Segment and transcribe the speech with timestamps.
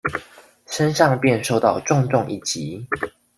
[0.65, 2.83] 身上便受到重重一擊